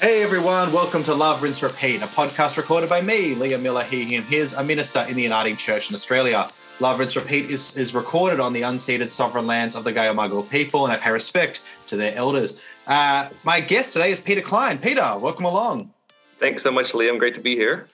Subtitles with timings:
[0.00, 4.04] Hey everyone, welcome to Love, Rinse, Repeat, a podcast recorded by me, Liam Miller, he,
[4.04, 6.48] him, his, a minister in the Uniting Church in Australia.
[6.78, 10.84] Love, Rinse, Repeat is, is recorded on the unceded sovereign lands of the Gayamagal people,
[10.84, 12.64] and I pay respect to their elders.
[12.86, 14.78] Uh, my guest today is Peter Kline.
[14.78, 15.90] Peter, welcome along.
[16.38, 17.18] Thanks so much, Liam.
[17.18, 17.88] Great to be here.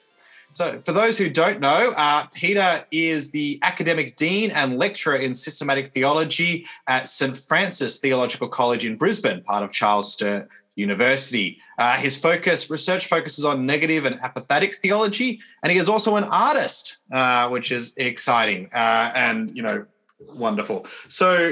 [0.53, 5.35] So, for those who don't know, uh, Peter is the academic dean and lecturer in
[5.35, 7.35] systematic theology at St.
[7.35, 11.61] Francis Theological College in Brisbane, part of Charles Sturt University.
[11.79, 16.25] Uh, his focus, research focuses on negative and apophatic theology, and he is also an
[16.25, 19.87] artist, uh, which is exciting uh, and you know
[20.33, 20.87] wonderful.
[21.09, 21.47] So,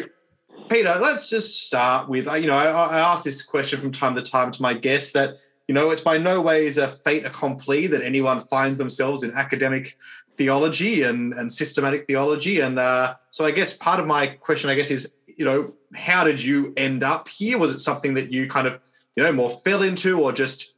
[0.68, 4.14] Peter, let's just start with uh, you know I, I ask this question from time
[4.16, 5.36] to time to my guests that
[5.68, 9.96] you know it's by no ways a fait accompli that anyone finds themselves in academic
[10.34, 14.74] theology and and systematic theology, and uh, so I guess part of my question, I
[14.74, 17.58] guess, is you know how did you end up here?
[17.58, 18.80] Was it something that you kind of
[19.16, 20.74] you know, more fell into, or just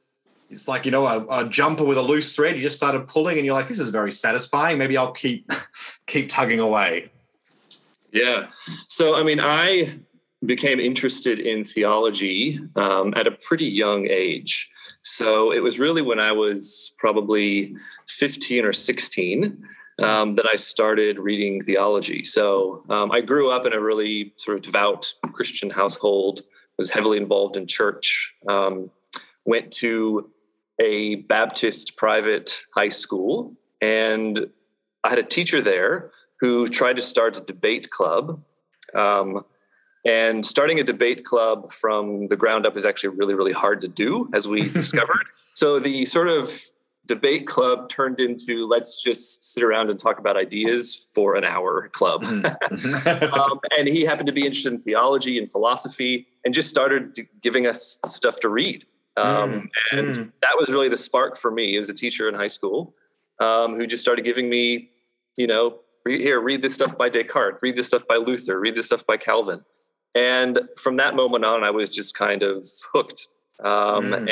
[0.50, 2.56] it's like you know a, a, jumper with a loose thread.
[2.56, 4.78] You just started pulling, and you're like, this is very satisfying.
[4.78, 5.50] Maybe I'll keep
[6.06, 7.10] keep tugging away.
[8.12, 8.46] Yeah.
[8.88, 9.98] So I mean, I
[10.44, 14.70] became interested in theology um, at a pretty young age.
[15.02, 17.76] So it was really when I was probably
[18.08, 19.62] 15 or 16
[20.02, 22.24] um, that I started reading theology.
[22.24, 26.40] So um, I grew up in a really sort of devout Christian household
[26.78, 28.90] was heavily involved in church, um,
[29.44, 30.30] went to
[30.80, 34.46] a Baptist private high school, and
[35.04, 38.42] I had a teacher there who tried to start a debate club.
[38.94, 39.44] Um,
[40.06, 43.88] and starting a debate club from the ground up is actually really, really hard to
[43.88, 45.24] do, as we discovered.
[45.54, 46.60] So the sort of
[47.06, 51.88] debate club turned into let's just sit around and talk about ideas for an hour
[51.88, 52.22] club.
[52.22, 53.34] Mm-hmm.
[53.40, 57.66] um, and he happened to be interested in theology and philosophy and just started giving
[57.66, 58.86] us stuff to read.
[59.16, 60.32] Um, mm, and mm.
[60.40, 61.72] that was really the spark for me.
[61.72, 62.94] He was a teacher in high school
[63.40, 64.90] um, who just started giving me,
[65.36, 68.86] you know, here, read this stuff by Descartes, read this stuff by Luther, read this
[68.86, 69.64] stuff by Calvin.
[70.14, 72.62] And from that moment on, I was just kind of
[72.92, 73.28] hooked.
[73.62, 74.16] Um, mm.
[74.16, 74.30] And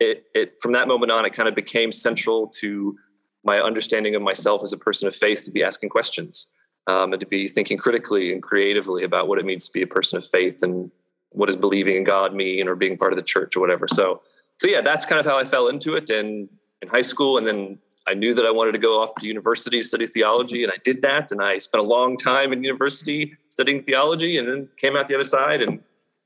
[0.00, 2.96] it, it, from that moment on, it kind of became central to
[3.44, 6.48] my understanding of myself as a person of faith to be asking questions
[6.86, 9.86] um, and to be thinking critically and creatively about what it means to be a
[9.86, 10.90] person of faith and
[11.30, 13.86] what does believing in God mean or being part of the church or whatever.
[13.86, 14.22] So,
[14.58, 16.10] so yeah, that's kind of how I fell into it.
[16.10, 16.48] And
[16.82, 19.82] in high school, and then I knew that I wanted to go off to university,
[19.82, 21.30] study theology, and I did that.
[21.30, 25.14] And I spent a long time in university studying theology, and then came out the
[25.14, 25.80] other side, and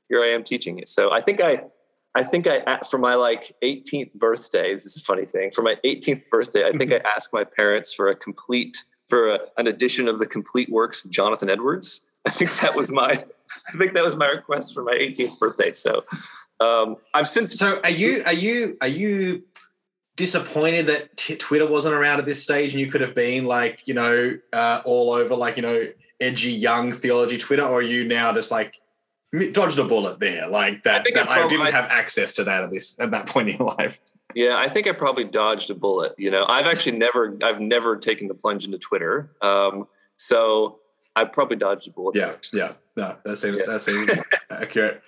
[0.07, 0.87] here I am teaching it.
[0.87, 1.63] So I think I,
[2.15, 4.73] I think I for my like 18th birthday.
[4.73, 5.51] This is a funny thing.
[5.51, 9.39] For my 18th birthday, I think I asked my parents for a complete for a,
[9.57, 12.05] an edition of the complete works of Jonathan Edwards.
[12.25, 13.23] I think that was my
[13.67, 15.73] I think that was my request for my 18th birthday.
[15.73, 16.03] So
[16.59, 17.57] um, I've since.
[17.57, 19.43] So are you are you are you
[20.15, 23.79] disappointed that t- Twitter wasn't around at this stage and you could have been like
[23.85, 25.87] you know uh, all over like you know
[26.19, 28.79] edgy young theology Twitter, or are you now just like
[29.51, 31.05] dodged a bullet there like that?
[31.07, 33.67] I, that I didn't have access to that at this at that point in your
[33.77, 33.99] life.
[34.35, 36.13] Yeah, I think I probably dodged a bullet.
[36.17, 39.31] You know, I've actually never, I've never taken the plunge into Twitter.
[39.41, 40.79] Um, so
[41.15, 42.15] I probably dodged a bullet.
[42.15, 43.73] Yeah, yeah, no, that seems yeah.
[43.73, 44.09] that seems
[44.49, 45.01] accurate.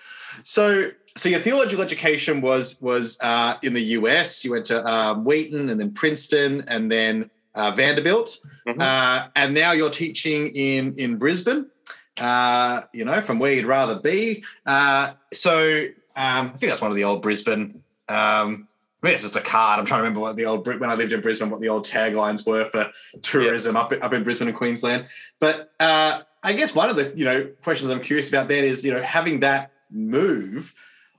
[0.44, 4.44] So, so your theological education was was uh, in the US.
[4.44, 8.38] You went to um, Wheaton and then Princeton and then uh, Vanderbilt,
[8.68, 8.82] mm-hmm.
[8.82, 11.70] uh, and now you're teaching in in Brisbane.
[12.18, 14.44] Uh, you know, from where you'd rather be.
[14.66, 17.84] Uh, so, um, I think that's one of the old Brisbane.
[18.08, 18.68] Um,
[19.06, 19.80] I mean, it's just a card.
[19.80, 21.86] I'm trying to remember what the old when I lived in Brisbane, what the old
[21.86, 23.82] taglines were for tourism yeah.
[23.82, 25.08] up up in Brisbane and Queensland.
[25.40, 28.84] But uh, I guess one of the you know questions I'm curious about then is
[28.86, 30.74] you know having that move.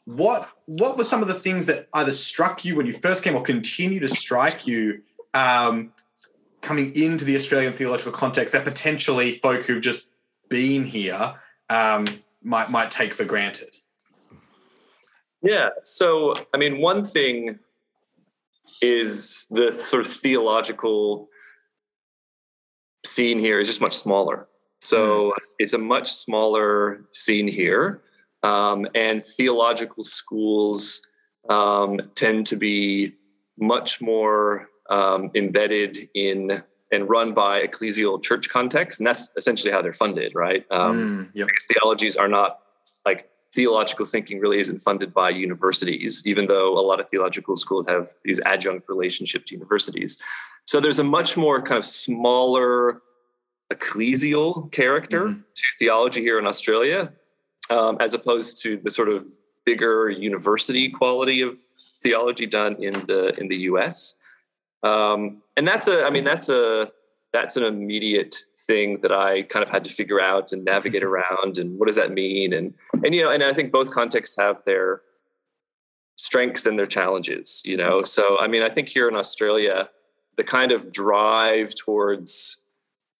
[0.04, 3.36] What what were some of the things that either struck you when you first came
[3.36, 5.02] or continue to strike you
[5.34, 5.92] um,
[6.62, 10.12] coming into the Australian theological context that potentially folk who've just
[10.48, 11.34] been here
[11.68, 12.06] um,
[12.42, 13.76] might might take for granted?
[15.42, 15.70] Yeah.
[15.84, 17.58] So, I mean, one thing
[18.82, 21.28] is the sort of theological
[23.04, 24.48] scene here is just much smaller.
[24.80, 25.32] So mm.
[25.58, 28.02] it's a much smaller scene here.
[28.42, 31.00] Um, and theological schools
[31.48, 33.14] um, tend to be
[33.58, 36.62] much more um, embedded in
[36.92, 39.00] and run by ecclesial church context.
[39.00, 40.64] And that's essentially how they're funded, right?
[40.70, 41.48] Um, mm, yep.
[41.48, 42.60] Because theologies are not
[43.04, 47.86] like theological thinking really isn't funded by universities, even though a lot of theological schools
[47.88, 50.20] have these adjunct relationship to universities.
[50.66, 53.02] So there's a much more kind of smaller
[53.72, 55.40] ecclesial character mm-hmm.
[55.40, 57.12] to theology here in Australia,
[57.70, 59.24] um, as opposed to the sort of
[59.64, 61.56] bigger university quality of
[62.02, 64.14] theology done in the in the U.S.
[64.82, 66.90] Um, and that's a, I mean, that's a
[67.32, 68.36] that's an immediate
[68.66, 71.58] thing that I kind of had to figure out and navigate around.
[71.58, 72.52] And what does that mean?
[72.52, 72.74] And
[73.04, 75.02] and you know, and I think both contexts have their
[76.16, 77.62] strengths and their challenges.
[77.64, 79.88] You know, so I mean, I think here in Australia,
[80.36, 82.60] the kind of drive towards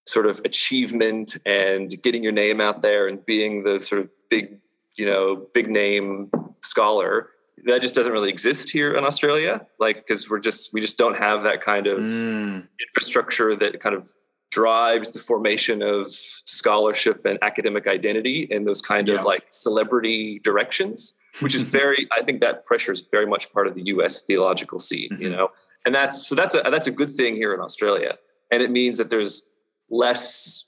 [0.05, 4.57] sort of achievement and getting your name out there and being the sort of big,
[4.95, 6.31] you know, big name
[6.63, 7.31] scholar
[7.65, 9.65] that just doesn't really exist here in Australia.
[9.79, 12.67] Like, because we're just we just don't have that kind of mm.
[12.79, 14.07] infrastructure that kind of
[14.51, 19.15] drives the formation of scholarship and academic identity in those kind yeah.
[19.15, 23.67] of like celebrity directions which is very i think that pressure is very much part
[23.67, 25.21] of the us theological scene mm-hmm.
[25.21, 25.49] you know
[25.85, 28.15] and that's so that's a that's a good thing here in australia
[28.51, 29.43] and it means that there's
[29.89, 30.65] less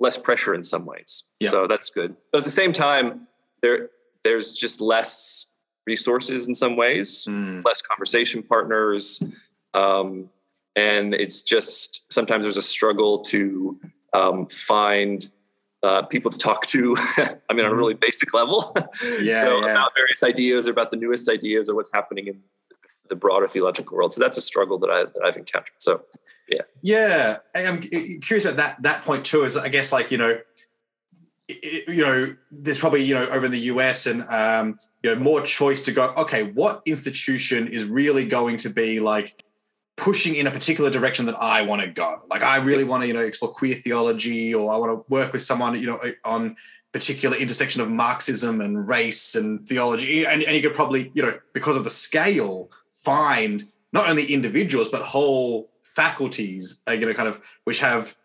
[0.00, 1.50] less pressure in some ways yeah.
[1.50, 3.28] so that's good but at the same time
[3.62, 3.90] there
[4.24, 5.51] there's just less
[5.86, 7.64] resources in some ways mm.
[7.64, 9.22] less conversation partners
[9.74, 10.28] um,
[10.76, 13.78] and it's just sometimes there's a struggle to
[14.12, 15.30] um, find
[15.82, 16.96] uh, people to talk to.
[17.50, 18.74] I mean, on a really basic level.
[19.20, 19.72] Yeah, so yeah.
[19.72, 22.40] about various ideas or about the newest ideas or what's happening in
[23.08, 24.14] the broader theological world.
[24.14, 25.74] So that's a struggle that I that I've encountered.
[25.78, 26.02] So
[26.48, 27.38] yeah, yeah.
[27.54, 29.44] I'm curious about that that point too.
[29.44, 30.38] Is I guess like you know.
[31.48, 35.20] It, you know, there's probably you know over in the US and um, you know
[35.20, 36.12] more choice to go.
[36.16, 39.42] Okay, what institution is really going to be like
[39.96, 42.22] pushing in a particular direction that I want to go.
[42.30, 45.32] Like I really want to, you know, explore queer theology, or I want to work
[45.32, 46.56] with someone, you know, on
[46.92, 50.26] particular intersection of Marxism and race and theology.
[50.26, 54.88] And, and you could probably, you know, because of the scale, find not only individuals
[54.88, 58.16] but whole faculties, uh, you know, kind of which have,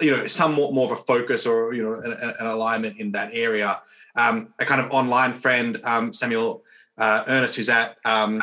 [0.00, 3.30] you know, somewhat more of a focus or you know an, an alignment in that
[3.32, 3.80] area.
[4.16, 6.62] Um, a kind of online friend, um, Samuel
[6.98, 8.42] uh, Ernest, who's at um,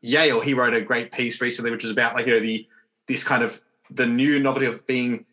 [0.00, 2.66] Yale, he wrote a great piece recently, which was about like you know the
[3.06, 3.60] this kind of
[3.90, 5.26] the new novelty of being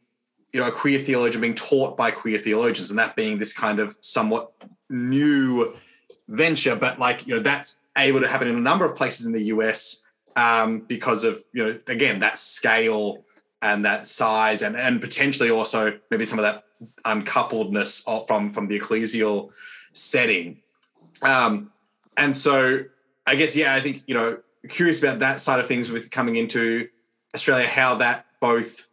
[0.53, 3.79] you know a queer theologian being taught by queer theologians, and that being this kind
[3.79, 4.51] of somewhat
[4.89, 5.75] new
[6.27, 9.31] venture, but like you know that's able to happen in a number of places in
[9.31, 10.05] the US
[10.35, 13.23] um, because of you know again that scale
[13.61, 16.63] and that size, and and potentially also maybe some of that
[17.05, 19.49] uncoupledness from from the ecclesial
[19.93, 20.61] setting.
[21.21, 21.71] Um,
[22.15, 22.83] and so
[23.25, 24.37] I guess yeah, I think you know
[24.67, 26.87] curious about that side of things with coming into
[27.33, 28.87] Australia, how that both,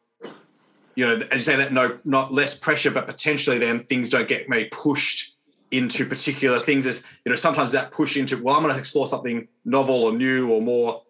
[0.95, 4.29] you know, as you say, that no, not less pressure, but potentially then things don't
[4.29, 5.35] get maybe pushed
[5.71, 6.87] into particular things.
[6.87, 10.13] As you know, sometimes that push into, well, I'm going to explore something novel or
[10.13, 11.03] new or more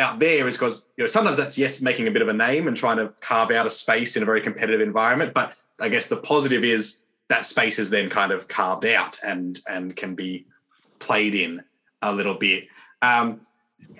[0.00, 2.66] out there is because you know sometimes that's yes making a bit of a name
[2.66, 6.08] and trying to carve out a space in a very competitive environment but i guess
[6.08, 10.46] the positive is that space is then kind of carved out and and can be
[10.98, 11.62] played in
[12.02, 12.66] a little bit.
[13.02, 13.40] Um,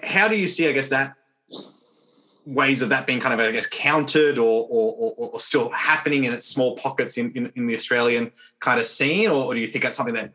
[0.03, 1.17] how do you see, I guess, that
[2.45, 6.25] ways of that being kind of, I guess, countered or or, or, or still happening
[6.25, 9.61] in its small pockets in, in, in the Australian kind of scene, or, or, do
[9.61, 10.33] you think that's something that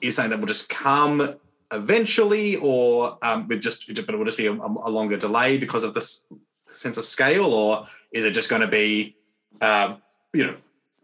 [0.00, 1.34] is something that will just come
[1.72, 5.84] eventually, or um, with just but it will just be a, a, longer delay because
[5.84, 6.26] of this
[6.66, 9.16] sense of scale, or is it just going to be,
[9.60, 10.56] um, you know,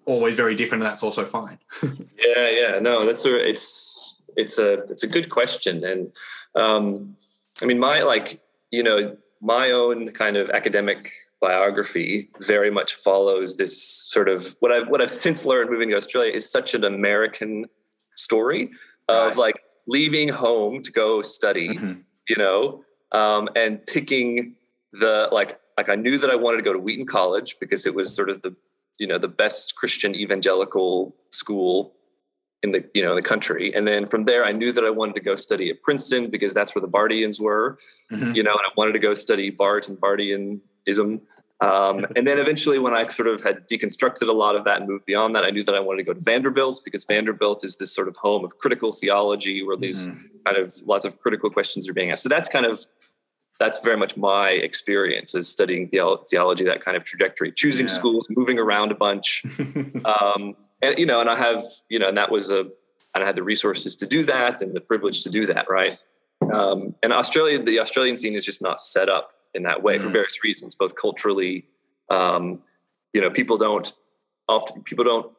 [0.06, 1.58] always very different, and that's also fine?
[1.82, 6.12] yeah, yeah, no, that's a it's it's a it's a good question, and
[6.54, 7.16] um,
[7.62, 8.40] I mean, my like,
[8.70, 14.72] you know, my own kind of academic biography very much follows this sort of what
[14.72, 17.66] I've what I've since learned moving to Australia is such an American
[18.16, 18.70] story
[19.08, 19.36] of right.
[19.36, 22.00] like leaving home to go study, mm-hmm.
[22.28, 24.56] you know, um, and picking
[24.92, 27.94] the like like I knew that I wanted to go to Wheaton College because it
[27.94, 28.54] was sort of the
[28.98, 31.94] you know the best Christian evangelical school
[32.64, 34.90] in the you know in the country and then from there i knew that i
[34.90, 37.78] wanted to go study at princeton because that's where the Barthians were
[38.10, 38.32] mm-hmm.
[38.34, 41.20] you know and i wanted to go study Barth and Barthianism
[41.64, 44.88] um, and then eventually when i sort of had deconstructed a lot of that and
[44.88, 47.76] moved beyond that i knew that i wanted to go to vanderbilt because vanderbilt is
[47.76, 50.26] this sort of home of critical theology where these mm-hmm.
[50.46, 52.84] kind of lots of critical questions are being asked so that's kind of
[53.60, 57.92] that's very much my experience is studying theology that kind of trajectory choosing yeah.
[57.92, 59.44] schools moving around a bunch
[60.04, 62.60] um, and you know, and I have, you know, and that was a,
[63.14, 65.98] and I had the resources to do that and the privilege to do that, right?
[66.52, 70.04] Um, and Australia, the Australian scene is just not set up in that way mm-hmm.
[70.04, 71.66] for various reasons, both culturally,
[72.10, 72.60] um,
[73.12, 73.92] you know, people don't
[74.48, 75.32] often people don't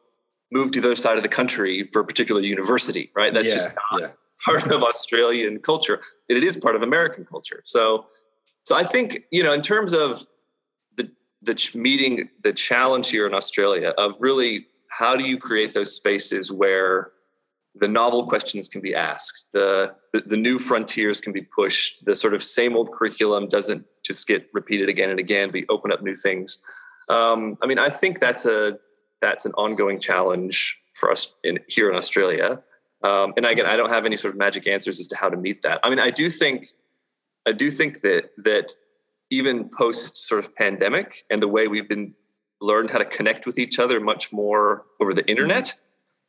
[0.50, 3.32] move to the other side of the country for a particular university, right?
[3.32, 4.08] That's yeah, just not yeah.
[4.44, 6.00] part of Australian culture.
[6.28, 7.62] It is part of American culture.
[7.64, 8.06] So,
[8.64, 10.24] so I think you know, in terms of
[10.96, 11.10] the
[11.42, 16.50] the meeting, the challenge here in Australia of really how do you create those spaces
[16.50, 17.12] where
[17.78, 22.14] the novel questions can be asked, the, the, the new frontiers can be pushed, the
[22.14, 26.02] sort of same old curriculum doesn't just get repeated again and again, but open up
[26.02, 26.58] new things.
[27.08, 28.78] Um, I mean, I think that's a
[29.20, 32.62] that's an ongoing challenge for us in here in Australia.
[33.02, 35.36] Um, and again, I don't have any sort of magic answers as to how to
[35.36, 35.80] meet that.
[35.82, 36.68] I mean, I do think
[37.46, 38.72] I do think that that
[39.30, 42.14] even post sort of pandemic and the way we've been
[42.60, 45.74] learned how to connect with each other much more over the internet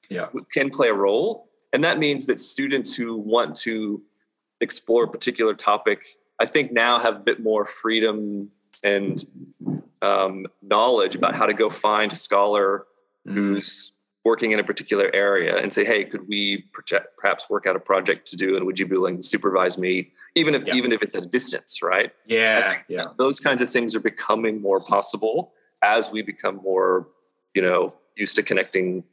[0.10, 0.28] yeah.
[0.52, 1.50] can play a role.
[1.74, 4.02] And that means that students who want to
[4.62, 6.06] explore a particular topic,
[6.40, 8.52] I think now have a bit more freedom
[8.84, 9.26] and
[10.02, 12.86] um, knowledge about how to go find a scholar
[13.28, 13.34] mm.
[13.34, 17.76] who's working in a particular area and say, hey, could we project, perhaps work out
[17.76, 18.58] a project to do?
[18.58, 20.76] And would you be willing to supervise me, even if yeah.
[20.76, 22.12] even if it's at a distance, right?
[22.28, 23.08] Yeah, yeah.
[23.18, 27.08] Those kinds of things are becoming more possible as we become more,
[27.54, 29.04] you know, used to connecting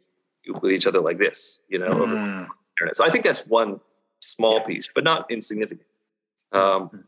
[0.61, 2.01] with each other like this, you know, mm.
[2.01, 2.97] over internet.
[2.97, 3.81] So I think that's one
[4.21, 4.67] small yeah.
[4.67, 5.87] piece, but not insignificant.
[6.53, 7.05] Um, mm.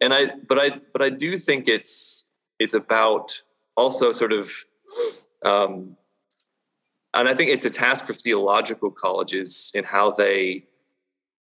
[0.00, 2.28] And I, but I, but I do think it's
[2.58, 3.42] it's about
[3.76, 4.52] also sort of,
[5.44, 5.96] um,
[7.14, 10.64] and I think it's a task for theological colleges in how they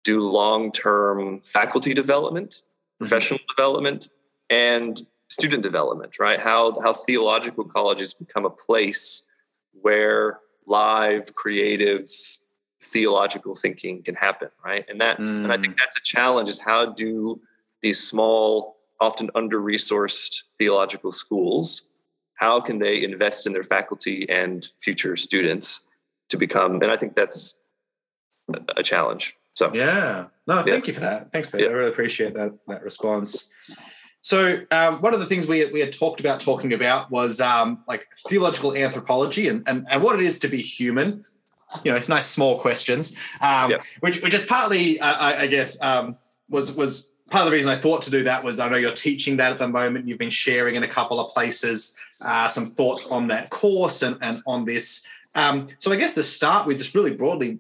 [0.03, 3.05] do long term faculty development, mm-hmm.
[3.05, 4.09] professional development,
[4.49, 6.19] and student development.
[6.19, 6.39] Right?
[6.39, 9.23] How how theological colleges become a place
[9.81, 12.07] where live, creative,
[12.81, 14.85] theological thinking can happen, right?
[14.89, 15.43] And that's mm.
[15.43, 15.77] and I think mm.
[15.79, 17.41] that's a challenge is how do
[17.81, 21.83] these small, often under-resourced theological schools,
[22.35, 25.85] how can they invest in their faculty and future students
[26.29, 27.57] to become and I think that's
[28.75, 29.35] a challenge.
[29.53, 30.27] So yeah.
[30.47, 30.87] No, thank yeah.
[30.87, 31.31] you for that.
[31.31, 31.63] Thanks, Peter.
[31.63, 31.69] Yeah.
[31.69, 33.51] I really appreciate that that response.
[34.21, 37.83] So um, one of the things we, we had talked about talking about was um,
[37.87, 41.23] like theological anthropology and, and, and what it is to be human.
[41.83, 45.81] You know, it's nice small questions, um, which which is partly, uh, I, I, guess,
[45.81, 46.17] um,
[46.49, 48.91] was was part of the reason I thought to do that was I know you're
[48.91, 50.07] teaching that at the moment.
[50.07, 54.17] You've been sharing in a couple of places uh, some thoughts on that course and,
[54.21, 55.07] and on this.
[55.33, 57.59] Um, so I guess to start with, just really broadly,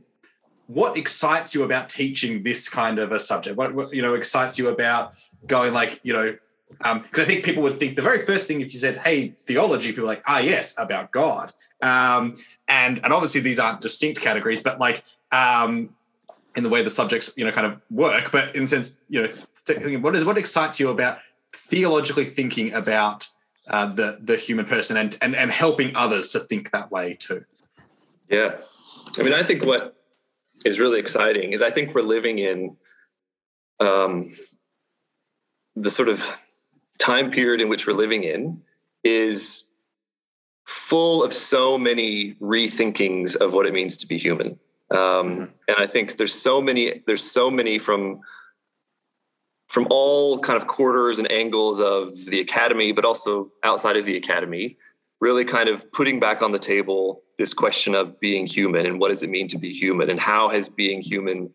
[0.67, 3.57] what excites you about teaching this kind of a subject?
[3.57, 5.13] What, what you know excites you about
[5.47, 6.35] going like you know
[6.79, 9.29] because um, I think people would think the very first thing if you said, "Hey,
[9.29, 12.35] theology," people are like, "Ah, yes, about God." Um,
[12.67, 15.89] and and obviously these aren't distinct categories, but like um,
[16.55, 18.31] in the way the subjects you know kind of work.
[18.31, 19.33] But in the sense, you know,
[19.99, 21.19] what is what excites you about
[21.53, 23.27] theologically thinking about
[23.69, 27.43] uh, the the human person and and and helping others to think that way too?
[28.29, 28.55] Yeah,
[29.17, 29.95] I mean, I think what
[30.65, 32.75] is really exciting is I think we're living in
[33.79, 34.31] um,
[35.75, 36.41] the sort of
[36.97, 38.61] time period in which we're living in
[39.03, 39.65] is
[40.65, 44.59] full of so many rethinkings of what it means to be human.
[44.91, 45.41] Um, mm-hmm.
[45.67, 48.21] And I think there's so many, there's so many from
[49.75, 54.15] from all kind of quarters and angles of the academy, but also outside of the
[54.15, 54.77] academy,
[55.19, 59.09] really kind of putting back on the table this question of being human and what
[59.09, 61.49] does it mean to be human and how has being human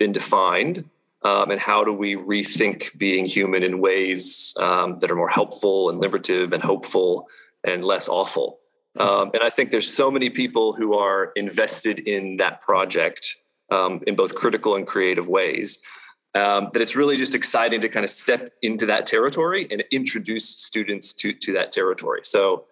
[0.00, 0.84] been defined
[1.22, 5.90] um, and how do we rethink being human in ways um, that are more helpful
[5.90, 7.28] and liberative and hopeful
[7.62, 8.58] and less awful.
[8.98, 13.36] Um, and i think there's so many people who are invested in that project
[13.70, 15.78] um, in both critical and creative ways
[16.34, 20.48] um, that it's really just exciting to kind of step into that territory and introduce
[20.48, 22.20] students to, to that territory.
[22.22, 22.64] So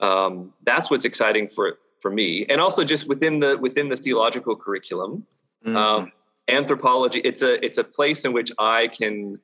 [0.00, 2.46] um, that's what's exciting for for me.
[2.48, 5.26] And also just within the within the theological curriculum
[5.64, 6.08] mm-hmm.
[6.48, 9.38] anthropology it's a it's a place in which i can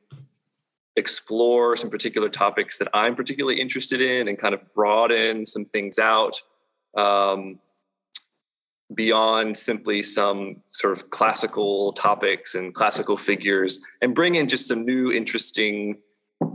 [0.97, 5.99] explore some particular topics that i'm particularly interested in and kind of broaden some things
[5.99, 6.41] out.
[6.97, 7.59] Um,
[8.95, 14.85] beyond simply some sort of classical topics and classical figures and bring in just some
[14.85, 15.99] new interesting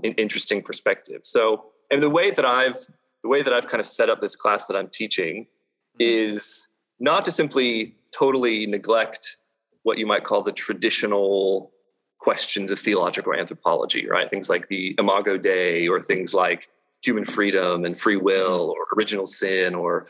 [0.03, 2.77] interesting perspectives so and the way that i've
[3.23, 5.97] the way that i've kind of set up this class that i'm teaching mm-hmm.
[5.99, 6.69] is
[6.99, 9.37] not to simply totally neglect
[9.83, 11.71] what you might call the traditional
[12.19, 14.29] questions of theological anthropology, right?
[14.29, 16.69] Things like the Imago Dei or things like
[17.03, 20.05] human freedom and free will or original sin or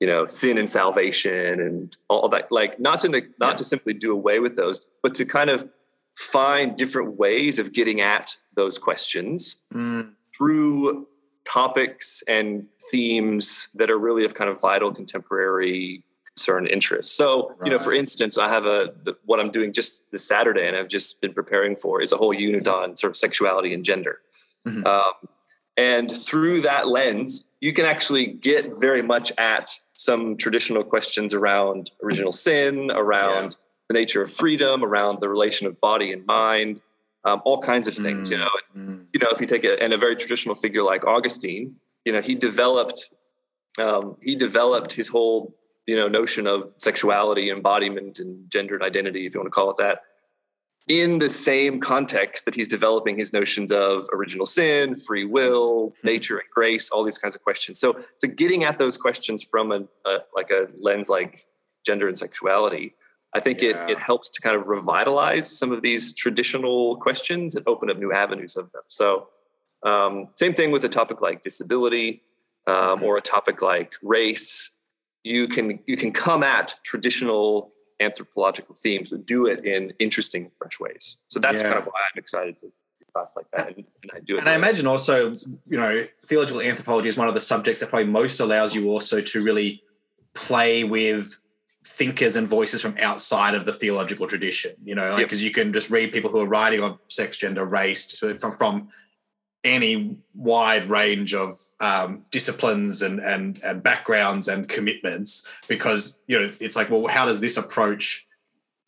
[0.00, 3.54] you know sin and salvation and all that like not to not yeah.
[3.54, 5.68] to simply do away with those but to kind of
[6.16, 10.10] find different ways of getting at those questions mm.
[10.36, 11.06] through
[11.46, 16.02] topics and themes that are really of kind of vital contemporary
[16.36, 17.16] concern interest.
[17.16, 17.66] So, right.
[17.66, 18.92] you know, for instance, I have a
[19.24, 22.34] what I'm doing just this Saturday, and I've just been preparing for is a whole
[22.34, 24.18] unit on sort of sexuality and gender.
[24.66, 24.86] Mm-hmm.
[24.86, 25.12] Um,
[25.76, 31.90] and through that lens, you can actually get very much at some traditional questions around
[32.02, 33.58] original sin, around yeah.
[33.88, 36.80] the nature of freedom, around the relation of body and mind,
[37.24, 38.28] um, all kinds of things.
[38.28, 38.32] Mm.
[38.32, 39.04] You know, mm.
[39.12, 42.20] you know, if you take a and a very traditional figure like Augustine, you know,
[42.20, 43.08] he developed
[43.78, 45.54] um, he developed his whole
[45.86, 49.76] you know notion of sexuality, embodiment, and gendered identity, if you want to call it
[49.78, 50.00] that,
[50.88, 56.06] in the same context that he's developing his notions of original sin, free will, mm-hmm.
[56.06, 57.78] nature, and grace, all these kinds of questions.
[57.78, 61.46] So, so getting at those questions from a, a like a lens like
[61.84, 62.94] gender and sexuality,
[63.34, 63.86] I think yeah.
[63.86, 67.98] it it helps to kind of revitalize some of these traditional questions and open up
[67.98, 68.82] new avenues of them.
[68.86, 69.28] So,
[69.82, 72.22] um, same thing with a topic like disability
[72.68, 73.04] um, mm-hmm.
[73.04, 74.70] or a topic like race.
[75.24, 80.78] You can you can come at traditional anthropological themes, but do it in interesting, fresh
[80.78, 81.16] ways.
[81.28, 81.68] So that's yeah.
[81.68, 82.72] kind of why I'm excited to
[83.16, 84.40] class like that, and, and I do it.
[84.40, 85.32] And I imagine also,
[85.68, 89.20] you know, theological anthropology is one of the subjects that probably most allows you also
[89.20, 89.82] to really
[90.34, 91.40] play with
[91.84, 94.72] thinkers and voices from outside of the theological tradition.
[94.84, 95.40] You know, because like, yep.
[95.40, 98.88] you can just read people who are writing on sex, gender, race from from
[99.66, 106.50] any wide range of um, disciplines and, and and backgrounds and commitments because you know
[106.60, 108.26] it's like well how does this approach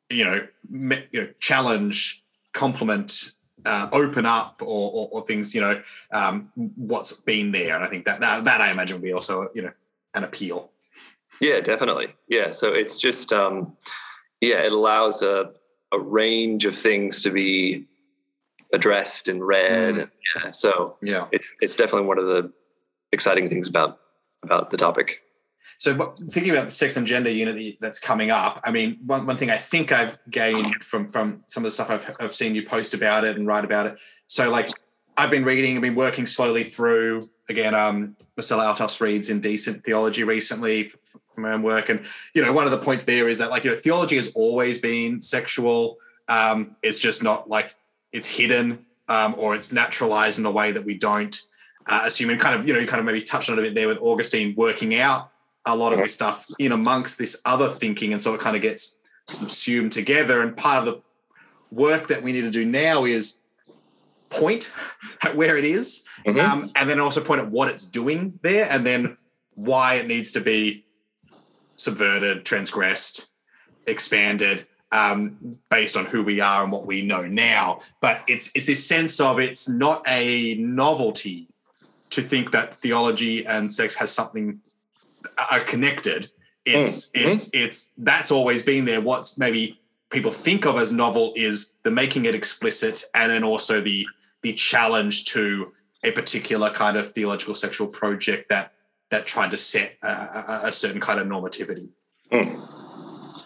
[0.08, 3.32] you know me, you know challenge complement
[3.66, 5.82] uh, open up or, or, or, things you know
[6.12, 7.74] um, what's been there?
[7.74, 9.72] And I think that, that that I imagine would be also you know
[10.14, 10.70] an appeal.
[11.40, 12.14] Yeah definitely.
[12.28, 12.52] Yeah.
[12.52, 13.76] So it's just um,
[14.40, 15.52] yeah it allows a,
[15.92, 17.86] a range of things to be
[18.72, 19.94] addressed and read.
[19.94, 20.10] Mm.
[20.36, 22.52] Yeah, so yeah, it's it's definitely one of the
[23.12, 24.00] exciting things about
[24.42, 25.22] about the topic.
[25.78, 29.36] So thinking about the sex and gender unity that's coming up, I mean, one, one
[29.36, 32.66] thing I think I've gained from from some of the stuff I've, I've seen you
[32.66, 33.96] post about it and write about it.
[34.26, 34.68] So like
[35.16, 37.74] I've been reading, I've been working slowly through again.
[37.74, 40.90] Um, Marcella Althaus Reid's Indecent Theology recently
[41.34, 43.62] from her own work, and you know, one of the points there is that like
[43.62, 45.98] you know, theology has always been sexual.
[46.28, 47.74] Um, it's just not like
[48.12, 51.40] it's hidden um, or it's naturalized in a way that we don't
[51.86, 52.30] uh, assume.
[52.30, 53.88] And kind of, you know, you kind of maybe touched on it a bit there
[53.88, 55.30] with Augustine working out
[55.64, 58.12] a lot of this stuff in amongst this other thinking.
[58.12, 60.42] And so it kind of gets subsumed together.
[60.42, 61.02] And part of the
[61.70, 63.42] work that we need to do now is
[64.30, 64.72] point
[65.22, 66.38] at where it is, mm-hmm.
[66.38, 69.16] um, and then also point at what it's doing there and then
[69.54, 70.84] why it needs to be
[71.76, 73.30] subverted, transgressed,
[73.86, 77.78] expanded, um, based on who we are and what we know now.
[78.00, 81.48] But it's it's this sense of it's not a novelty
[82.10, 84.60] to think that theology and sex has something
[85.50, 86.30] are connected.
[86.64, 87.10] It's mm.
[87.14, 89.00] it's it's that's always been there.
[89.00, 93.80] What's maybe people think of as novel is the making it explicit, and then also
[93.80, 94.06] the
[94.42, 95.72] the challenge to
[96.04, 98.72] a particular kind of theological sexual project that
[99.10, 101.88] that tried to set a, a, a certain kind of normativity.
[102.32, 102.77] Mm.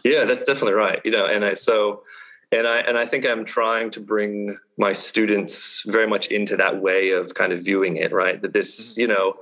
[0.05, 1.01] Yeah, that's definitely right.
[1.05, 2.03] You know, and I so
[2.51, 6.83] and I and I think I'm trying to bring my students very much into that
[6.83, 8.41] way of kind of viewing it, right?
[8.43, 9.35] That this, you know,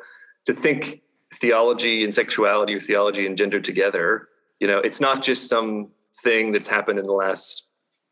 [0.47, 1.03] to think
[1.35, 4.29] theology and sexuality or theology and gender together,
[4.61, 5.89] you know, it's not just some
[6.23, 7.67] thing that's happened in the last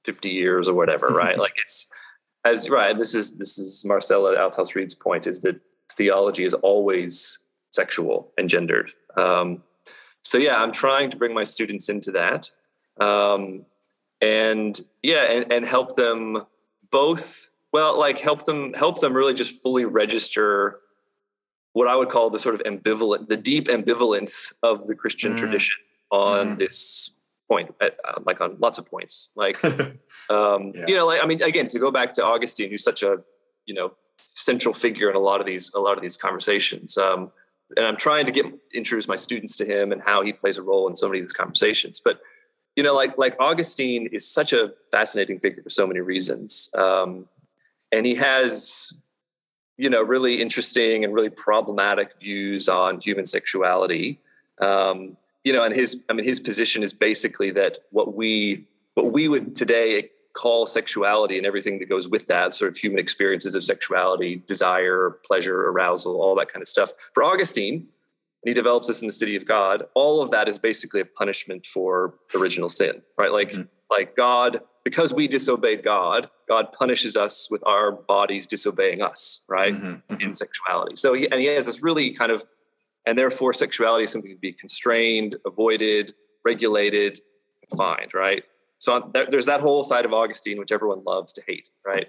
[0.04, 1.38] 50 years or whatever, right?
[1.46, 1.87] like it's
[2.44, 5.61] as right, this is this is Marcella Althaus Reid's point is that
[5.92, 7.38] theology is always
[7.72, 8.92] sexual and gendered.
[9.16, 9.62] Um,
[10.22, 12.50] so yeah, I'm trying to bring my students into that,
[13.00, 13.64] um,
[14.20, 16.46] and yeah, and, and help them
[16.90, 17.50] both.
[17.72, 20.81] Well, like help them help them really just fully register
[21.72, 25.38] what I would call the sort of ambivalent, the deep ambivalence of the Christian mm.
[25.38, 25.76] tradition
[26.11, 26.59] on mm.
[26.59, 27.12] this
[27.48, 27.90] point, uh,
[28.24, 29.31] like on lots of points.
[29.37, 30.87] Like, um, yeah.
[30.87, 33.18] you know, like I mean, again, to go back to Augustine, who's such a
[33.66, 36.98] you know central figure in a lot of these a lot of these conversations.
[36.98, 37.31] Um,
[37.76, 40.62] and I'm trying to get introduce my students to him and how he plays a
[40.62, 42.00] role in so many of these conversations.
[42.00, 42.20] But
[42.76, 47.26] you know, like like Augustine is such a fascinating figure for so many reasons, um,
[47.92, 48.94] and he has
[49.76, 54.20] you know really interesting and really problematic views on human sexuality.
[54.61, 59.12] Um, you know, and his I mean his position is basically that what we what
[59.12, 63.57] we would today call sexuality and everything that goes with that sort of human experiences
[63.57, 66.92] of sexuality, desire, pleasure, arousal, all that kind of stuff.
[67.12, 70.59] For Augustine, and he develops this in the City of God, all of that is
[70.59, 73.33] basically a punishment for original sin, right?
[73.33, 73.62] Like, mm-hmm.
[73.90, 79.74] like God, because we disobeyed God, God punishes us with our bodies disobeying us, right?
[79.74, 79.87] Mm-hmm.
[79.87, 80.20] mm-hmm.
[80.20, 80.94] In sexuality.
[80.94, 82.44] So, he, and he has this really kind of,
[83.07, 87.18] and therefore sexuality is something to be constrained, avoided, regulated,
[87.68, 88.44] confined, right?
[88.78, 92.08] So there's that whole side of Augustine, which everyone loves to hate, right?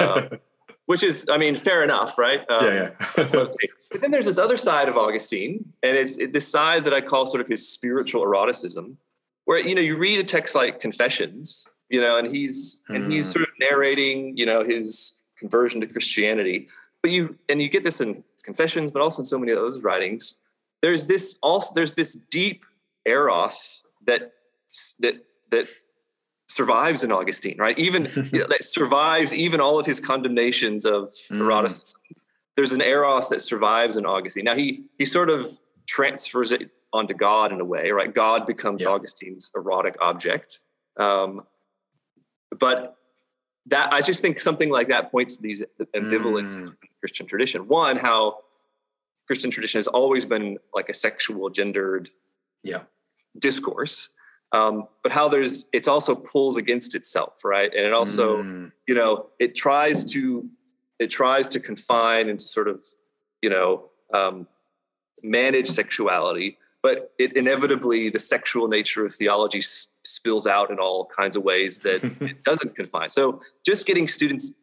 [0.00, 0.38] Um,
[0.86, 2.40] which is, I mean, fair enough, right?
[2.48, 3.28] Um, yeah, yeah.
[3.32, 6.84] loves to hate but then there's this other side of Augustine, and it's this side
[6.86, 8.96] that I call sort of his spiritual eroticism,
[9.44, 12.96] where you know you read a text like Confessions, you know, and he's mm.
[12.96, 13.38] and he's hmm.
[13.38, 16.66] sort of narrating, you know, his conversion to Christianity.
[17.02, 19.84] But you and you get this in Confessions, but also in so many of those
[19.84, 20.38] writings.
[20.82, 22.64] There's this also there's this deep
[23.06, 24.32] eros that
[24.98, 25.68] that that
[26.48, 27.78] survives in Augustine, right?
[27.78, 31.38] Even you know, that survives even all of his condemnations of mm.
[31.38, 32.00] eroticism.
[32.56, 34.44] There's an eros that survives in Augustine.
[34.44, 35.48] Now he he sort of
[35.86, 38.14] transfers it onto God in a way, right?
[38.14, 38.90] God becomes yeah.
[38.90, 40.60] Augustine's erotic object.
[40.96, 41.42] Um,
[42.56, 42.96] but
[43.66, 46.70] that I just think something like that points to these ambivalences mm.
[46.70, 47.66] within the Christian tradition.
[47.66, 48.38] One, how
[49.26, 52.10] Christian tradition has always been like a sexual gendered
[52.62, 52.82] yeah.
[53.38, 54.10] discourse.
[54.54, 57.72] Um, but how there's it's also pulls against itself, right?
[57.74, 58.70] And it also, mm.
[58.86, 60.48] you know, it tries to
[61.00, 62.80] it tries to confine and to sort of,
[63.42, 64.46] you know, um,
[65.24, 71.04] manage sexuality, but it inevitably the sexual nature of theology s- spills out in all
[71.04, 73.10] kinds of ways that it doesn't confine.
[73.10, 74.54] So just getting students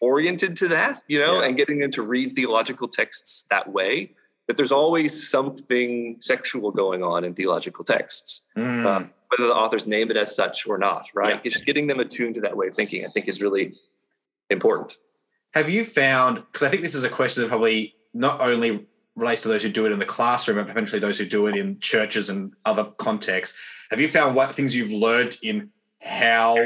[0.00, 1.48] oriented to that, you know, yeah.
[1.48, 4.14] and getting them to read theological texts that way,
[4.48, 8.86] that there's always something sexual going on in theological texts, mm.
[8.86, 11.40] um, whether the authors name it as such or not, right?
[11.44, 11.50] Yeah.
[11.50, 13.74] Just getting them attuned to that way of thinking, I think, is really
[14.50, 14.96] important.
[15.54, 19.42] Have you found, because I think this is a question that probably not only relates
[19.42, 21.80] to those who do it in the classroom, but potentially those who do it in
[21.80, 23.58] churches and other contexts.
[23.90, 25.70] Have you found what things you've learned in
[26.02, 26.56] how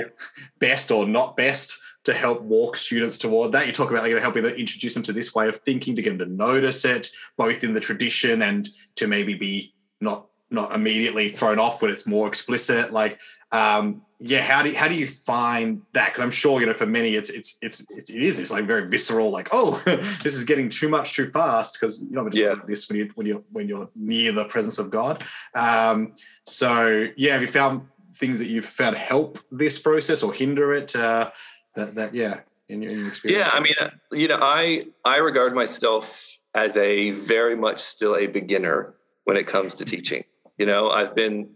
[0.58, 3.66] best or not best to help walk students toward that.
[3.66, 6.02] You talk about you know, helping them introduce them to this way of thinking, to
[6.02, 10.74] get them to notice it, both in the tradition and to maybe be not not
[10.74, 12.92] immediately thrown off when it's more explicit.
[12.92, 13.18] Like,
[13.52, 16.08] um, yeah, how do you, how do you find that?
[16.08, 18.88] Because I'm sure you know for many it's it's it's it is it's like very
[18.88, 19.30] visceral.
[19.30, 19.80] Like, oh,
[20.22, 22.54] this is getting too much too fast because you're not going to yeah.
[22.54, 25.24] do this when you when you're when you're near the presence of God.
[25.54, 27.82] Um, so yeah, have you found
[28.14, 30.94] things that you've found help this process or hinder it?
[30.94, 31.30] Uh,
[31.74, 33.50] that that yeah in your, in your experience.
[33.52, 33.74] Yeah i mean
[34.12, 39.46] you know i i regard myself as a very much still a beginner when it
[39.46, 40.24] comes to teaching.
[40.59, 41.50] You know i've been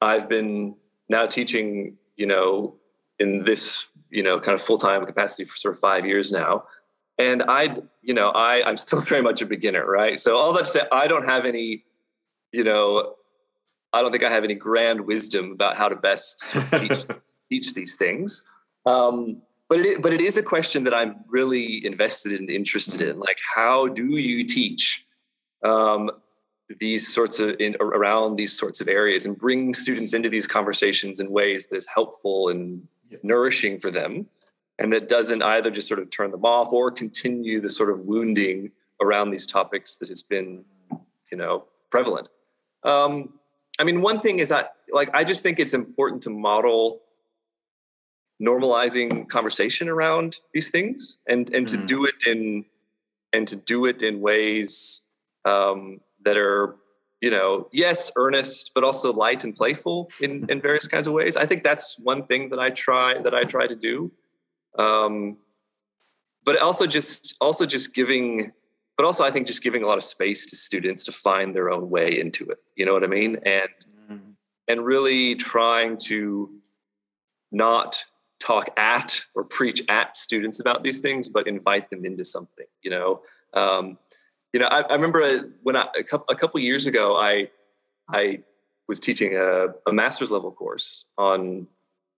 [0.00, 0.76] i've been
[1.08, 2.76] now teaching you know
[3.18, 6.64] in this you know kind of full-time capacity for sort of five years now.
[7.18, 10.18] And i you know i i'm still very much a beginner right?
[10.18, 11.84] So all that to say i don't have any
[12.52, 13.14] you know
[13.92, 17.06] i don't think i have any grand wisdom about how to best sort of teach
[17.48, 18.44] teach these things.
[18.86, 19.42] Um,
[19.74, 23.18] but it, but it is a question that I'm really invested and interested in.
[23.18, 25.04] Like, how do you teach
[25.64, 26.12] um,
[26.78, 31.18] these sorts of in, around these sorts of areas and bring students into these conversations
[31.18, 32.86] in ways that is helpful and
[33.24, 34.26] nourishing for them,
[34.78, 37.98] and that doesn't either just sort of turn them off or continue the sort of
[38.00, 40.64] wounding around these topics that has been,
[41.32, 42.28] you know, prevalent.
[42.84, 43.40] Um,
[43.80, 47.00] I mean, one thing is that, like, I just think it's important to model
[48.42, 51.86] normalizing conversation around these things and and to mm.
[51.86, 52.64] do it in
[53.32, 55.02] and to do it in ways
[55.44, 56.76] um, that are
[57.20, 61.36] you know yes earnest but also light and playful in in various kinds of ways.
[61.36, 64.12] I think that's one thing that i try that i try to do.
[64.78, 65.38] Um,
[66.44, 68.52] but also just also just giving
[68.96, 71.70] but also i think just giving a lot of space to students to find their
[71.70, 72.58] own way into it.
[72.76, 73.38] You know what i mean?
[73.46, 73.68] And
[74.10, 74.20] mm.
[74.66, 76.50] and really trying to
[77.52, 78.04] not
[78.40, 82.66] talk at or preach at students about these things, but invite them into something.
[82.82, 83.98] You know, um,
[84.52, 84.66] you know.
[84.66, 87.50] I, I remember when I, a couple a couple years ago, I
[88.08, 88.40] I
[88.86, 91.66] was teaching a, a master's level course on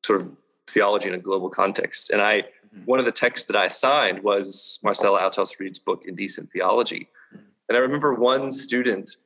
[0.05, 0.33] sort of
[0.69, 2.85] theology in a global context, and I mm-hmm.
[2.85, 7.45] one of the texts that I assigned was Marcella Althaus Reid's book Indecent Theology, mm-hmm.
[7.69, 9.17] and I remember one student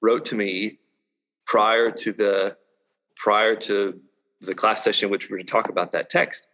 [0.00, 0.78] wrote to me
[1.46, 2.56] prior to the
[3.16, 4.00] prior to
[4.46, 6.48] the class session, which we were to talk about that text.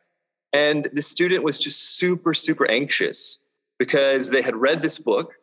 [0.53, 3.39] And the student was just super, super anxious
[3.79, 5.35] because they had read this book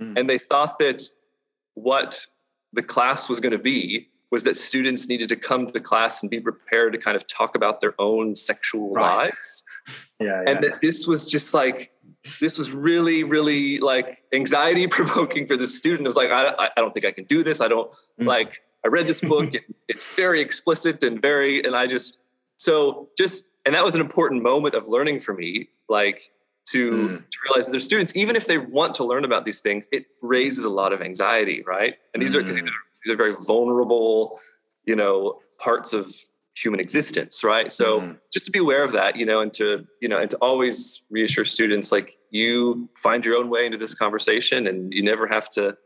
[0.00, 0.18] mm.
[0.18, 1.02] and they thought that
[1.74, 2.26] what
[2.72, 6.30] the class was going to be was that students needed to come to class and
[6.30, 9.24] be prepared to kind of talk about their own sexual right.
[9.26, 9.62] lives.
[10.18, 10.42] yeah, yeah.
[10.46, 11.92] And that this was just like,
[12.40, 16.02] this was really, really like anxiety provoking for the student.
[16.02, 17.60] It was like, I, I don't think I can do this.
[17.60, 18.26] I don't mm.
[18.26, 19.54] like, I read this book.
[19.54, 22.20] it, it's very explicit and very, and I just,
[22.56, 26.30] so just, and that was an important moment of learning for me, like
[26.70, 27.16] to, mm.
[27.18, 30.06] to realize that their students, even if they want to learn about these things, it
[30.20, 31.94] raises a lot of anxiety, right?
[32.14, 32.40] And these mm.
[32.40, 32.72] are, these are,
[33.04, 34.38] these are very vulnerable,
[34.84, 36.14] you know, parts of
[36.54, 37.72] human existence, right?
[37.72, 38.18] So mm.
[38.32, 41.02] just to be aware of that, you know, and to, you know, and to always
[41.10, 45.50] reassure students, like, you find your own way into this conversation and you never have
[45.50, 45.76] to,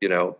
[0.00, 0.38] you know,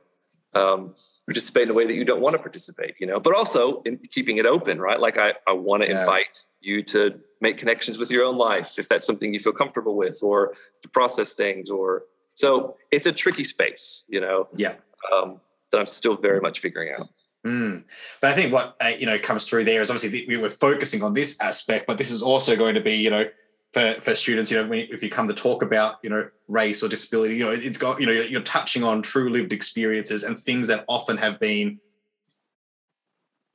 [0.55, 0.95] um,
[1.27, 3.99] participate in a way that you don't want to participate, you know, but also in
[4.11, 5.01] keeping it open, right?
[5.01, 6.01] Like I, I want to yeah.
[6.01, 9.97] invite you to make connections with your own life if that's something you feel comfortable
[9.97, 14.47] with or to process things or so it's a tricky space, you know.
[14.55, 14.75] Yeah.
[15.13, 15.41] Um,
[15.73, 17.09] that I'm still very much figuring out.
[17.47, 17.85] Mm.
[18.21, 21.03] But I think what uh, you know comes through there is obviously we were focusing
[21.03, 23.25] on this aspect, but this is also going to be you know
[23.73, 26.89] for, for students, you know, if you come to talk about, you know, race or
[26.89, 30.69] disability, you know, it's got, you know, you're touching on true lived experiences and things
[30.69, 31.79] that often have been,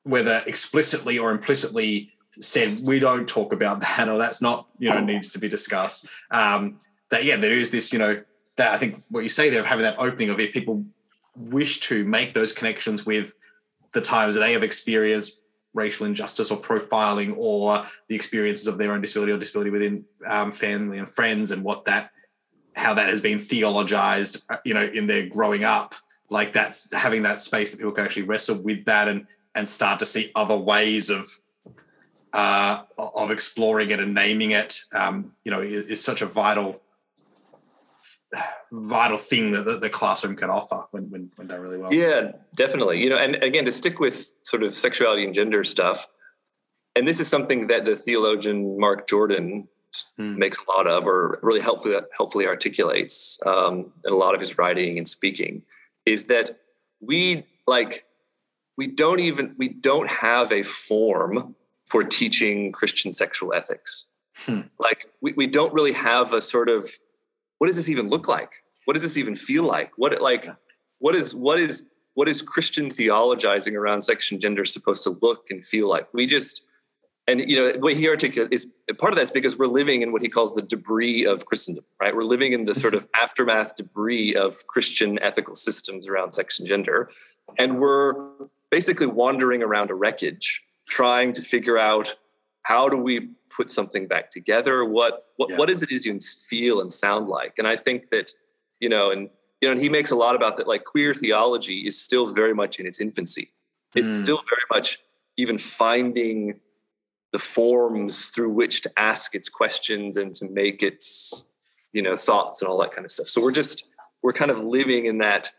[0.04, 5.00] whether explicitly or implicitly said, we don't talk about that or that's not, you know,
[5.00, 6.08] needs to be discussed.
[6.32, 8.21] Um, that, yeah, there is this, you know,
[8.58, 10.86] that I think what you say there of having that opening of if people
[11.36, 13.36] wish to make those connections with
[13.93, 15.40] the times that they have experienced
[15.73, 20.51] racial injustice or profiling or the experiences of their own disability or disability within um,
[20.51, 22.12] family and friends and what that
[22.75, 25.95] how that has been theologized uh, you know in their growing up.
[26.29, 29.99] Like that's having that space that people can actually wrestle with that and and start
[29.99, 31.27] to see other ways of
[32.34, 36.81] uh, of exploring it and naming it um, you know is, is such a vital
[38.72, 41.94] vital thing that the, the, classroom can offer when, when, when done really well.
[41.94, 43.04] Yeah, definitely.
[43.04, 46.08] You know, and again, to stick with sort of sexuality and gender stuff,
[46.96, 49.67] and this is something that the theologian Mark Jordan
[50.17, 50.38] hmm.
[50.38, 54.58] makes a lot of, or really helpfully helpfully articulates um, in a lot of his
[54.58, 55.63] writing and speaking,
[56.06, 56.58] is that
[57.02, 58.06] we like
[58.78, 64.06] we don't even we don't have a form for teaching Christian sexual ethics.
[64.46, 64.62] Hmm.
[64.80, 66.89] Like we, we don't really have a sort of
[67.62, 68.63] what does this even look like?
[68.86, 69.91] What does this even feel like?
[69.95, 70.47] What like
[70.97, 75.52] what is what is what is Christian theologizing around sex and gender supposed to look
[75.52, 76.12] and feel like?
[76.12, 76.65] We just
[77.28, 80.12] and you know the way he articulates is part of that's because we're living in
[80.12, 82.15] what he calls the debris of Christendom, right?
[82.15, 83.24] We're living in the sort of mm-hmm.
[83.24, 87.12] aftermath debris of Christian ethical systems around sex and gender,
[87.60, 88.13] and we're
[88.71, 92.15] basically wandering around a wreckage, trying to figure out
[92.63, 94.86] how do we put something back together?
[94.86, 95.58] What what, yeah.
[95.58, 97.56] what does it even feel and sound like?
[97.58, 98.32] And i think that
[98.80, 99.30] you know and
[99.62, 102.54] you know and he makes a lot about that like queer theology is still very
[102.54, 103.52] much in its infancy.
[103.96, 104.20] It's mm.
[104.20, 105.00] still very much
[105.38, 106.60] even finding
[107.32, 111.50] the forms through which to ask its questions and to make its
[111.94, 113.28] you know thoughts and all that kind of stuff.
[113.28, 113.86] So we're just
[114.22, 115.52] we're kind of living in that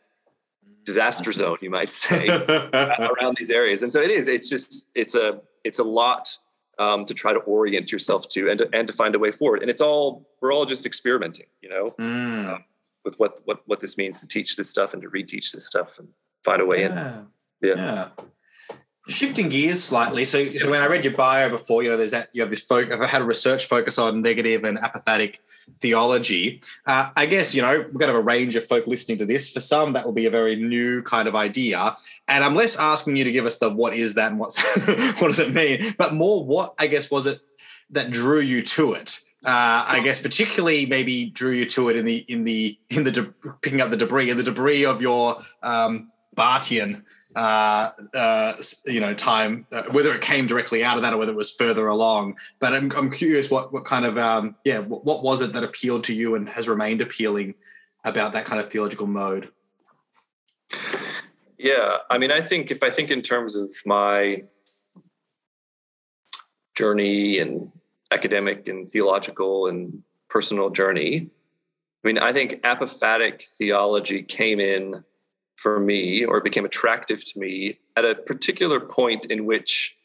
[0.84, 2.28] disaster zone you might say
[3.08, 3.82] around these areas.
[3.82, 6.38] And so it is it's just it's a it's a lot
[6.78, 9.62] um, to try to orient yourself to and to, and to find a way forward.
[9.62, 12.54] And it's all we're all just experimenting, you know, mm.
[12.54, 12.64] um,
[13.04, 15.98] with what what what this means to teach this stuff and to reteach this stuff
[15.98, 16.08] and
[16.44, 17.18] find a way yeah.
[17.18, 17.68] in.
[17.68, 17.74] Yeah.
[17.76, 18.08] yeah.
[19.08, 22.28] Shifting gears slightly, so, so, when I read your bio before, you know, there's that
[22.32, 22.96] you have this focus.
[23.00, 25.38] I've had a research focus on negative and apophatic
[25.80, 26.60] theology.
[26.86, 29.52] Uh, I guess you know we've got a range of folk listening to this.
[29.52, 31.96] For some, that will be a very new kind of idea,
[32.28, 34.62] and I'm less asking you to give us the what is that and what's
[35.20, 37.40] what does it mean, but more what I guess was it
[37.90, 39.18] that drew you to it.
[39.44, 43.10] Uh, I guess particularly maybe drew you to it in the in the in the
[43.10, 47.02] de- picking up the debris and the debris of your um, Barthian
[47.34, 48.54] uh, uh,
[48.86, 51.50] you know time uh, whether it came directly out of that or whether it was
[51.50, 52.36] further along.
[52.58, 55.64] But i'm, I'm curious what what kind of um, yeah what, what, was it that
[55.64, 57.54] appealed to you and has remained appealing
[58.04, 59.50] about that kind of theological mode?
[61.58, 64.42] Yeah i mean i think if i think in terms of my
[66.74, 67.70] journey and
[68.10, 71.30] academic and theological and personal journey
[72.04, 75.04] i mean i think apophatic theology came in
[75.56, 79.96] for me or became attractive to me at a particular point in which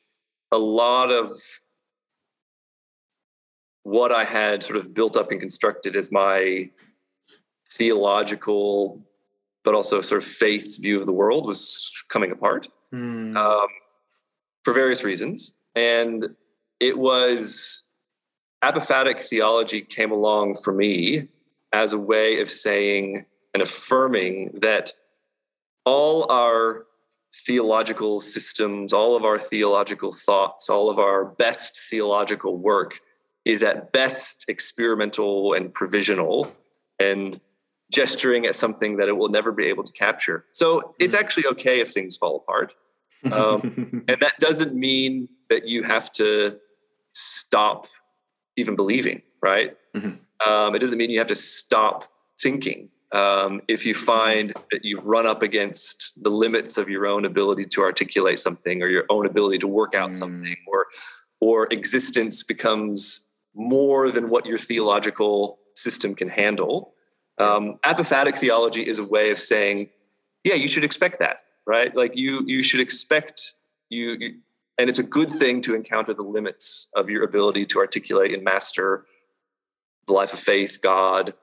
[0.51, 1.31] a lot of
[3.83, 6.69] what I had sort of built up and constructed as my
[7.69, 9.01] theological,
[9.63, 13.35] but also sort of faith view of the world was coming apart mm.
[13.37, 13.67] um,
[14.63, 15.53] for various reasons.
[15.75, 16.35] And
[16.79, 17.85] it was
[18.63, 21.27] apophatic theology came along for me
[21.73, 24.93] as a way of saying and affirming that
[25.87, 26.85] all our
[27.33, 32.99] theological systems, all of our theological thoughts, all of our best theological work
[33.45, 36.53] is at best experimental and provisional
[36.99, 37.39] and
[37.89, 40.43] gesturing at something that it will never be able to capture.
[40.51, 41.21] So it's hmm.
[41.21, 42.75] actually okay if things fall apart.
[43.31, 46.57] Um, and that doesn't mean that you have to
[47.13, 47.87] stop
[48.57, 49.77] even believing, right?
[49.95, 50.49] Mm-hmm.
[50.51, 55.05] Um, it doesn't mean you have to stop thinking um, if you find that you've
[55.05, 59.25] run up against the limits of your own ability to articulate something or your own
[59.25, 60.15] ability to work out mm.
[60.15, 60.85] something or
[61.39, 66.93] or existence becomes more than what your theological system can handle.
[67.37, 69.89] Um, apophatic theology is a way of saying,
[70.43, 71.95] yeah, you should expect that, right?
[71.95, 73.53] Like you you should expect
[73.89, 74.35] you, you
[74.77, 78.43] and it's a good thing to encounter the limits of your ability to articulate and
[78.43, 79.05] master
[80.07, 81.33] the life of faith, God,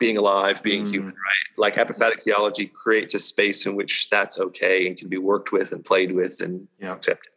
[0.00, 0.90] being alive, being mm.
[0.90, 1.58] human, right?
[1.58, 5.70] Like apophatic theology creates a space in which that's okay and can be worked with
[5.70, 6.94] and played with and yeah.
[6.94, 7.30] accepted.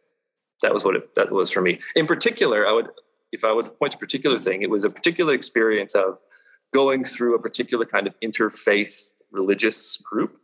[0.62, 1.78] That was what it, that was for me.
[1.94, 2.88] In particular, I would,
[3.32, 6.20] if I would point to a particular thing, it was a particular experience of
[6.72, 10.40] going through a particular kind of interfaith religious group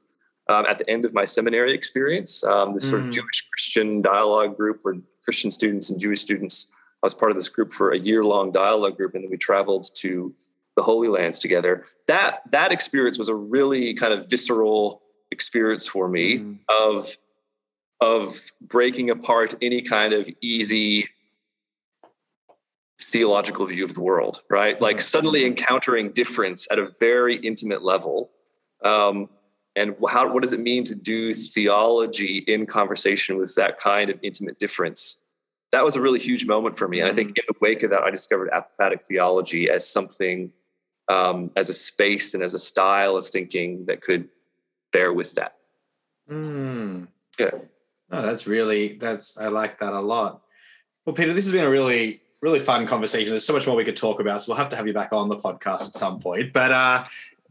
[0.51, 2.45] um, at the end of my seminary experience.
[2.45, 2.91] Um, this mm.
[2.91, 3.13] sort of mm.
[3.13, 6.71] Jewish Christian dialogue group where Christian students and Jewish students.
[7.03, 9.39] I was part of this group for a year long dialogue group, and then we
[9.39, 10.35] traveled to
[10.81, 11.85] the Holy Lands together.
[12.07, 16.59] That that experience was a really kind of visceral experience for me mm.
[16.83, 17.17] of
[18.01, 21.07] of breaking apart any kind of easy
[22.99, 24.81] theological view of the world, right?
[24.81, 28.31] Like suddenly encountering difference at a very intimate level.
[28.83, 29.29] Um,
[29.77, 34.19] and how, what does it mean to do theology in conversation with that kind of
[34.23, 35.21] intimate difference?
[35.73, 37.01] That was a really huge moment for me.
[37.01, 37.39] And I think mm.
[37.39, 40.53] in the wake of that, I discovered apophatic theology as something,
[41.11, 44.29] um, as a space and as a style of thinking that could
[44.93, 45.57] bear with that.
[46.31, 47.09] Mm.
[47.39, 47.51] Yeah.
[48.13, 50.43] Oh, that's really that's I like that a lot.
[51.05, 53.31] Well, Peter, this has been a really really fun conversation.
[53.31, 55.13] There's so much more we could talk about, so we'll have to have you back
[55.13, 56.53] on the podcast at some point.
[56.53, 57.05] But uh,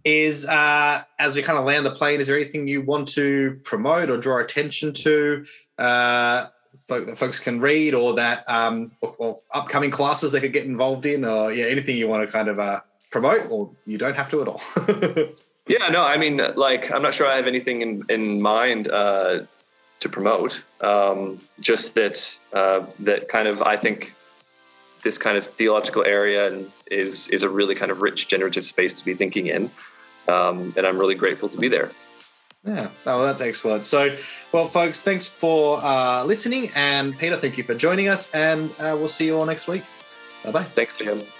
[0.06, 3.60] is uh, as we kind of land the plane, is there anything you want to
[3.63, 5.45] promote or draw attention to
[5.78, 10.54] uh, folk, that folks can read, or that um, or, or, upcoming classes they could
[10.54, 13.98] get involved in, or yeah, anything you want to kind of uh, promote, or you
[13.98, 14.62] don't have to at all.
[15.67, 19.41] yeah, no, I mean, like I'm not sure I have anything in in mind uh,
[20.00, 20.63] to promote.
[20.82, 24.13] Um, just that uh, that kind of I think
[25.04, 28.93] this kind of theological area and is is a really kind of rich generative space
[28.95, 29.72] to be thinking in.
[30.28, 31.89] Um, and i'm really grateful to be there.
[32.63, 32.89] Yeah.
[33.06, 33.84] Oh, well that's excellent.
[33.84, 34.15] So
[34.52, 36.72] well folks thanks for uh, listening.
[36.76, 38.34] And peter thank you for joining us.
[38.34, 39.84] And uh, we'll see you all next week.
[40.43, 41.38] Bye bye thanks liam